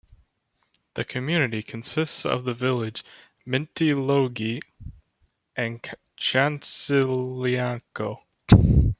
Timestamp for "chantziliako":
6.19-8.19